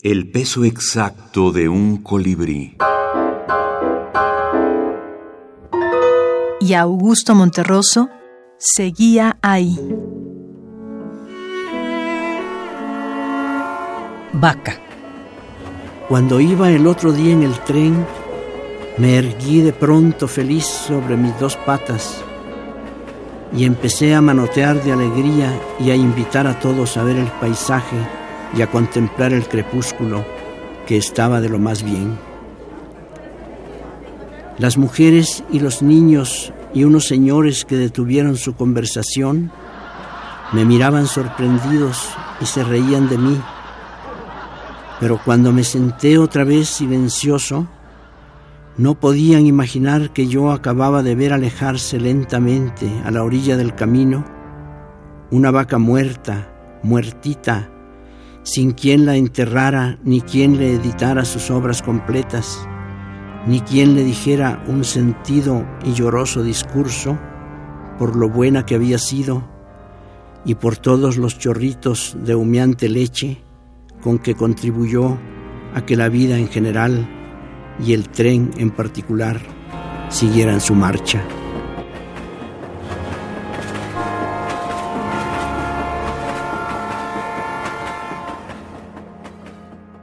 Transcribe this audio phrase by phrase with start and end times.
[0.00, 2.76] El peso exacto de un colibrí.
[6.60, 8.08] Y Augusto Monterroso
[8.58, 9.76] seguía ahí.
[14.34, 14.78] Vaca.
[16.08, 18.06] Cuando iba el otro día en el tren,
[18.98, 22.22] me erguí de pronto feliz sobre mis dos patas
[23.52, 27.96] y empecé a manotear de alegría y a invitar a todos a ver el paisaje
[28.56, 30.24] y a contemplar el crepúsculo
[30.86, 32.18] que estaba de lo más bien.
[34.58, 39.52] Las mujeres y los niños y unos señores que detuvieron su conversación
[40.52, 42.08] me miraban sorprendidos
[42.40, 43.40] y se reían de mí.
[45.00, 47.68] Pero cuando me senté otra vez silencioso,
[48.76, 54.24] no podían imaginar que yo acababa de ver alejarse lentamente a la orilla del camino
[55.30, 56.48] una vaca muerta,
[56.82, 57.68] muertita,
[58.48, 62.66] sin quien la enterrara ni quien le editara sus obras completas,
[63.46, 67.18] ni quien le dijera un sentido y lloroso discurso
[67.98, 69.46] por lo buena que había sido
[70.46, 73.36] y por todos los chorritos de humeante leche
[74.00, 75.18] con que contribuyó
[75.74, 77.06] a que la vida en general
[77.84, 79.42] y el tren en particular
[80.08, 81.22] siguieran su marcha.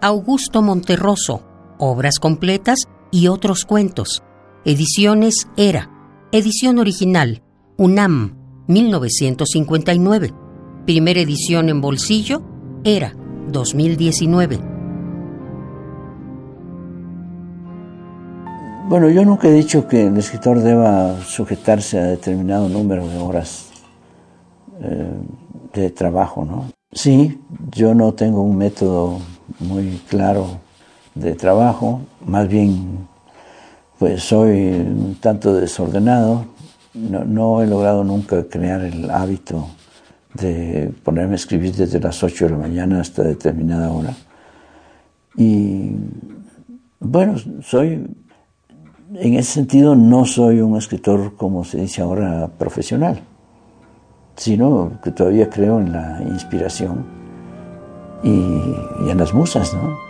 [0.00, 1.42] Augusto Monterroso,
[1.78, 4.22] obras completas y otros cuentos.
[4.64, 5.90] Ediciones Era,
[6.30, 7.42] edición original,
[7.76, 8.36] UNAM,
[8.68, 10.32] 1959.
[10.86, 12.42] Primera edición en bolsillo,
[12.84, 13.12] Era,
[13.48, 14.60] 2019.
[18.88, 23.70] Bueno, yo nunca he dicho que el escritor deba sujetarse a determinado número de horas
[24.80, 25.12] eh,
[25.74, 26.70] de trabajo, ¿no?
[26.92, 27.40] Sí,
[27.72, 29.18] yo no tengo un método
[29.60, 30.60] muy claro
[31.14, 33.08] de trabajo, más bien
[33.98, 36.44] pues soy un tanto desordenado,
[36.94, 39.68] no, no he logrado nunca crear el hábito
[40.34, 44.14] de ponerme a escribir desde las 8 de la mañana hasta determinada hora.
[45.36, 45.90] Y
[47.00, 48.06] bueno, soy
[49.14, 53.20] en ese sentido no soy un escritor, como se dice ahora, profesional,
[54.36, 57.06] sino que todavía creo en la inspiración
[58.22, 60.08] y, y a las musas, ¿no?